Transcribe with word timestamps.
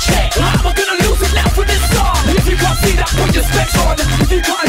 check. 0.00 0.32
I'm 0.38 0.74
gonna 0.74 0.98
lose 1.04 1.20
it 1.22 1.34
now 1.34 1.48
for 1.50 1.64
this 1.64 1.82
song. 1.92 2.16
If 2.34 2.48
you 2.48 2.56
can't 2.56 2.78
see 2.78 2.96
that, 2.96 3.10
put 3.16 3.34
your 3.34 3.44
specs 3.44 3.76
on. 3.78 3.96
If 4.22 4.30
you 4.30 4.40
can't 4.42 4.63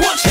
Watch 0.00 0.29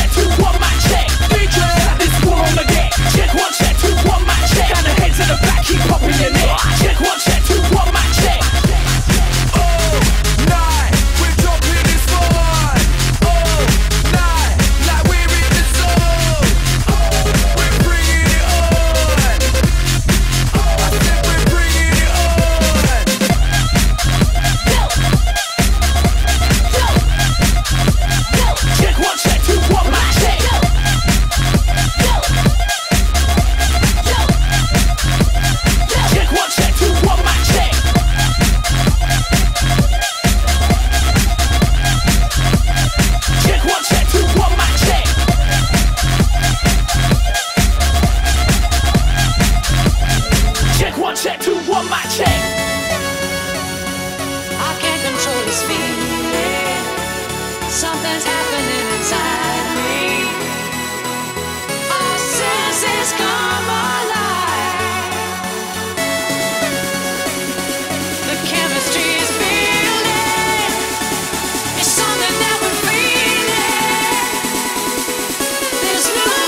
Krishna 76.09 76.38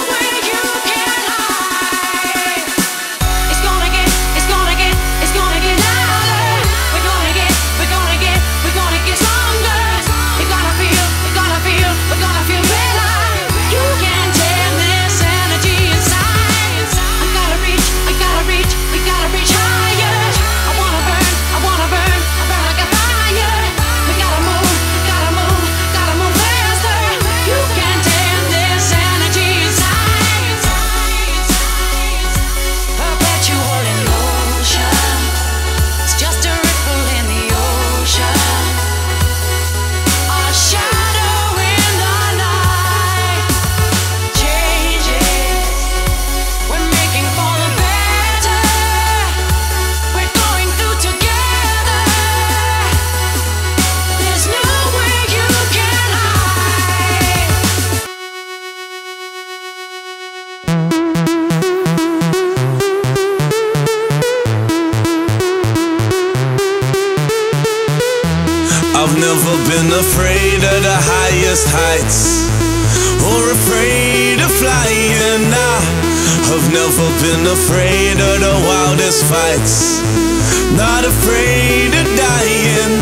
I've 76.51 76.67
never 76.67 77.07
been 77.23 77.47
afraid 77.47 78.19
of 78.19 78.35
the 78.43 78.55
wildest 78.67 79.23
fights. 79.23 80.03
Not 80.75 81.07
afraid 81.07 81.95
of 81.95 82.03
dying. 82.19 82.93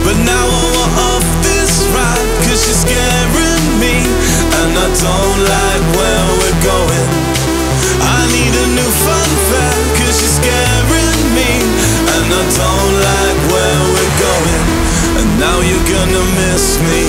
But 0.00 0.16
now 0.24 0.48
I'm 0.48 0.96
off 1.12 1.28
this 1.44 1.84
ride, 1.92 2.28
cause 2.48 2.64
you're 2.64 2.82
scaring 2.88 3.68
me. 3.76 4.00
And 4.64 4.72
I 4.80 4.88
don't 4.96 5.40
like 5.44 5.84
where 5.92 6.24
we're 6.40 6.60
going. 6.64 7.08
I 8.16 8.24
need 8.32 8.54
a 8.56 8.66
new 8.80 8.90
fun 9.04 9.30
fact, 9.52 9.84
cause 10.00 10.16
you're 10.16 10.36
scaring 10.40 11.20
me. 11.36 11.52
And 12.16 12.28
I 12.32 12.44
don't 12.48 12.94
like 13.12 13.40
where 13.52 13.80
we're 13.92 14.16
going. 14.24 14.64
And 15.20 15.28
now 15.36 15.60
you're 15.60 15.84
gonna 15.84 16.24
miss 16.40 16.80
me. 16.80 17.04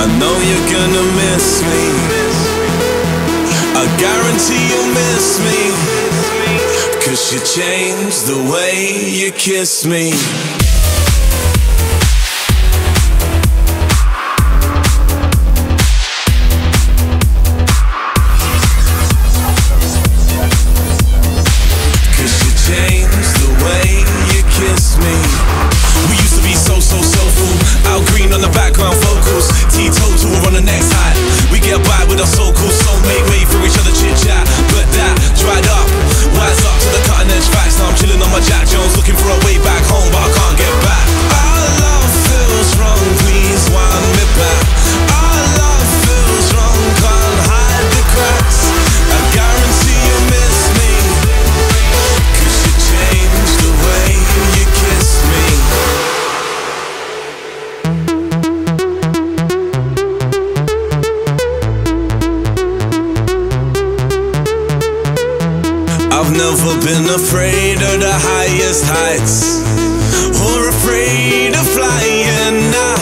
I 0.00 0.08
know 0.16 0.40
you're 0.40 0.68
gonna 0.72 1.04
miss 1.20 1.60
me. 1.68 2.51
I 3.82 3.86
guarantee 3.98 4.62
you'll 4.70 4.94
miss 4.94 5.40
me. 5.42 5.60
Cause 7.04 7.32
you 7.32 7.40
changed 7.40 8.28
the 8.28 8.52
way 8.52 9.10
you 9.10 9.32
kiss 9.32 9.84
me. 9.84 10.12
been 66.84 67.06
afraid 67.10 67.76
of 67.76 68.00
the 68.00 68.10
highest 68.10 68.84
heights 68.84 69.62
or 70.42 70.68
afraid 70.68 71.54
of 71.54 71.66
flying. 71.68 72.74
I 72.74 72.98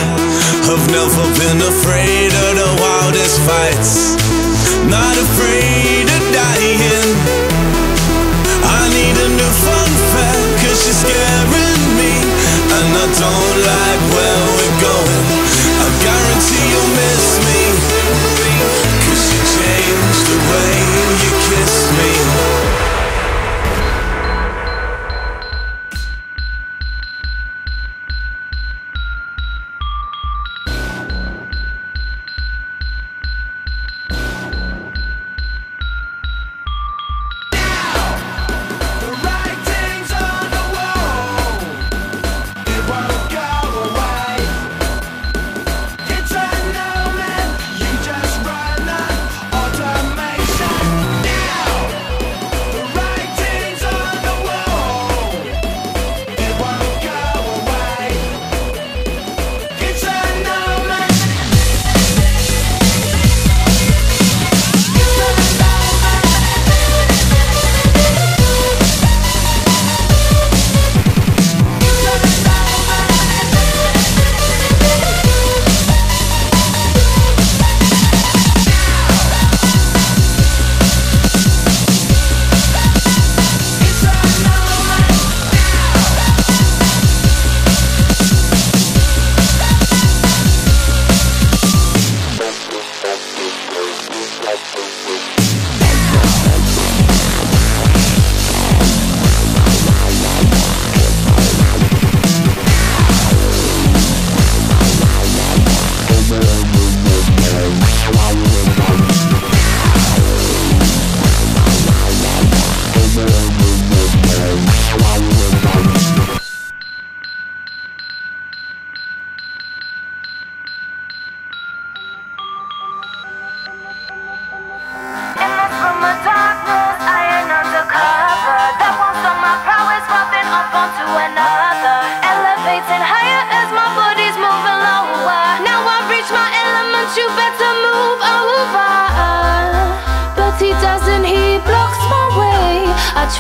have 0.69 0.85
never 0.91 1.25
been 1.41 1.61
afraid 1.65 2.29
of 2.29 2.57
the 2.61 2.77
wildest 2.83 3.41
fights. 3.41 4.20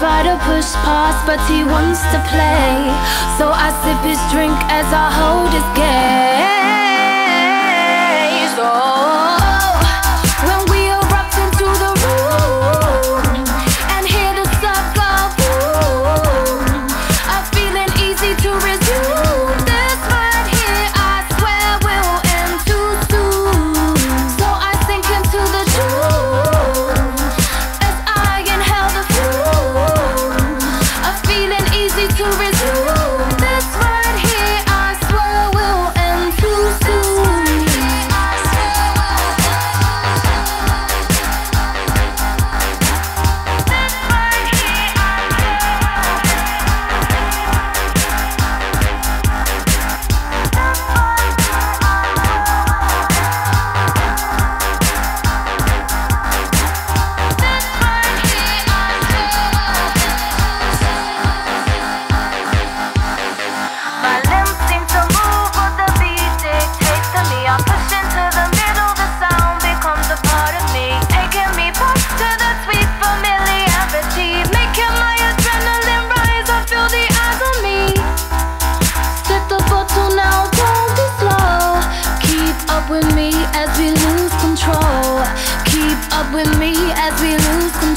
To 0.00 0.34
push 0.48 0.72
past, 0.80 1.26
but 1.26 1.38
he 1.44 1.62
wants 1.62 2.00
to 2.12 2.18
play. 2.32 2.88
So 3.36 3.52
I 3.52 3.68
sip 3.84 4.00
his 4.00 4.20
drink 4.32 4.56
as 4.72 4.88
I 4.96 5.12
hold 5.12 5.52
his 5.52 5.68
soon. 5.76 6.89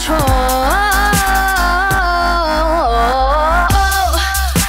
control. 0.04 0.20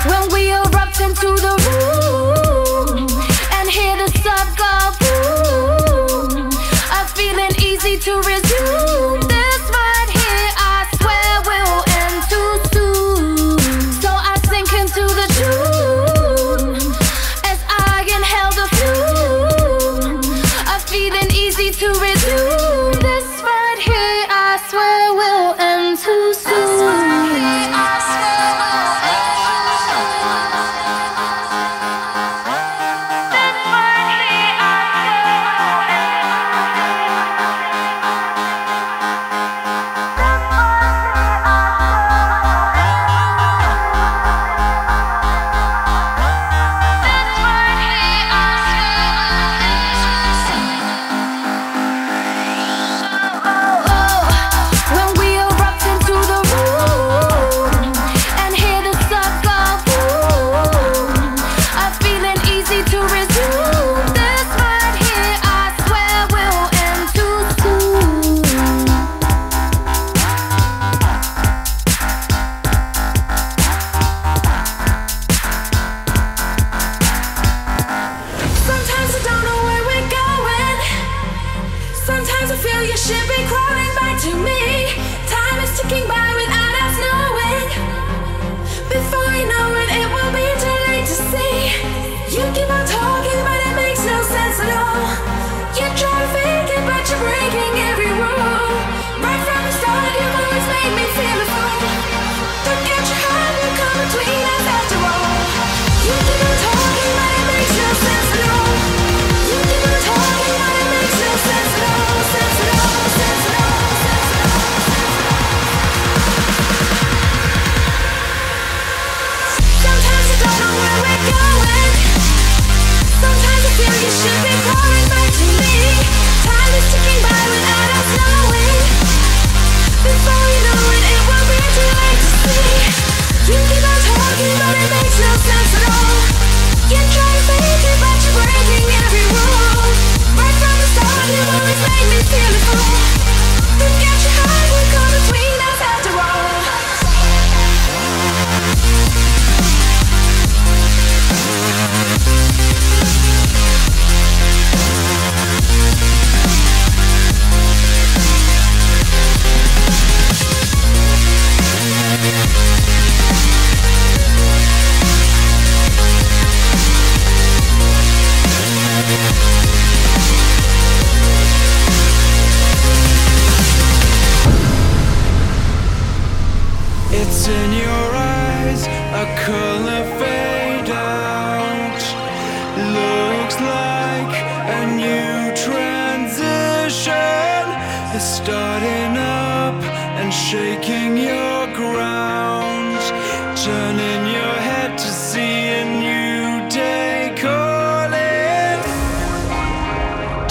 When 0.06 0.32
we 0.32 0.52
erupt 0.52 1.00
into 1.00 1.34
the 1.46 1.54
room 1.66 3.08
and 3.52 3.70
hear 3.70 3.96
the 3.96 4.08
sub 4.22 4.48
go 4.62 4.74
boom, 5.00 6.50
a 6.92 7.06
feeling 7.08 7.54
easy 7.60 7.98
to 7.98 8.16
resist. 8.18 8.43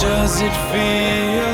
Does 0.04 0.42
it 0.42 0.52
feel 0.70 1.53